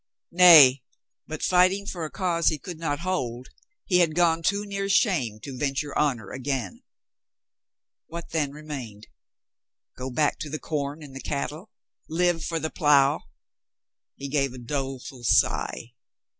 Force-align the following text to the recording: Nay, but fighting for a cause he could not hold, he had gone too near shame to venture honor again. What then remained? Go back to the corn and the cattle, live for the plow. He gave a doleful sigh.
Nay, 0.31 0.81
but 1.27 1.43
fighting 1.43 1.85
for 1.85 2.05
a 2.05 2.09
cause 2.09 2.47
he 2.47 2.57
could 2.57 2.79
not 2.79 3.01
hold, 3.01 3.49
he 3.85 3.99
had 3.99 4.15
gone 4.15 4.41
too 4.41 4.65
near 4.65 4.89
shame 4.89 5.39
to 5.41 5.55
venture 5.55 5.95
honor 5.95 6.31
again. 6.31 6.81
What 8.07 8.31
then 8.31 8.49
remained? 8.51 9.05
Go 9.95 10.09
back 10.09 10.39
to 10.39 10.49
the 10.49 10.57
corn 10.57 11.03
and 11.03 11.15
the 11.15 11.21
cattle, 11.21 11.69
live 12.09 12.43
for 12.43 12.57
the 12.59 12.71
plow. 12.71 13.21
He 14.15 14.27
gave 14.27 14.53
a 14.53 14.57
doleful 14.57 15.23
sigh. 15.23 15.93